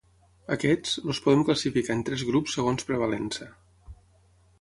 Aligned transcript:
Aquests, 0.53 0.93
els 1.11 1.19
podem 1.25 1.43
classificar 1.49 1.97
en 1.97 2.01
tres 2.07 2.23
grups 2.31 2.57
segons 2.59 2.87
prevalença. 2.89 3.49